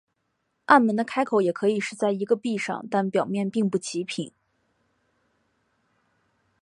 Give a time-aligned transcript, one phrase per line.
[0.65, 4.31] 暗门的开口也可以是在一个壁上但表面并不齐平。